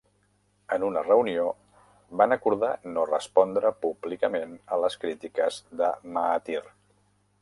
En 0.75 0.85
una 0.85 1.03
reunió, 1.07 1.43
van 2.21 2.33
acordar 2.37 2.71
no 2.95 3.03
respondre 3.11 3.73
públicament 3.85 4.57
a 4.75 4.81
les 4.85 4.97
crítiques 5.05 5.61
de 5.83 5.93
Mahathir. 6.17 6.63